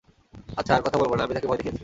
[0.57, 1.79] আচ্ছা, আর কথা বলবে না, আমি তাকে ভয় দেখিয়েছি।